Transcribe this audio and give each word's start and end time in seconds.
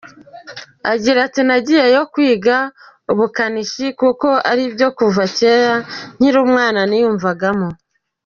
Agira 0.93 1.17
ati 1.27 1.41
“Nagiyeyo 1.47 2.01
kwiga 2.13 2.55
ubukanishi 3.11 3.85
kuko 3.99 4.27
aribyo 4.51 4.87
kuva 4.97 5.23
kera 5.37 5.75
nkiri 6.15 6.37
umwana 6.45 6.79
niyumvagamo. 6.89 7.67